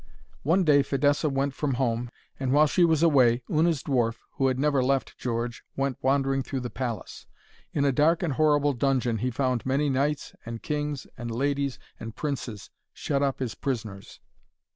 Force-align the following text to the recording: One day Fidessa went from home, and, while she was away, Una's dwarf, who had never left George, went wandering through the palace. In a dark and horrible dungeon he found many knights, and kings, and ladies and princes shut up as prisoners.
One 0.41 0.63
day 0.63 0.81
Fidessa 0.81 1.29
went 1.29 1.53
from 1.53 1.75
home, 1.75 2.09
and, 2.39 2.51
while 2.51 2.65
she 2.65 2.83
was 2.83 3.03
away, 3.03 3.43
Una's 3.47 3.83
dwarf, 3.83 4.15
who 4.31 4.47
had 4.47 4.57
never 4.57 4.83
left 4.83 5.15
George, 5.15 5.61
went 5.75 5.99
wandering 6.01 6.41
through 6.41 6.61
the 6.61 6.71
palace. 6.71 7.27
In 7.71 7.85
a 7.85 7.91
dark 7.91 8.23
and 8.23 8.33
horrible 8.33 8.73
dungeon 8.73 9.19
he 9.19 9.29
found 9.29 9.63
many 9.63 9.91
knights, 9.91 10.33
and 10.43 10.63
kings, 10.63 11.05
and 11.19 11.29
ladies 11.29 11.77
and 11.99 12.15
princes 12.15 12.71
shut 12.91 13.21
up 13.21 13.43
as 13.43 13.53
prisoners. 13.53 14.19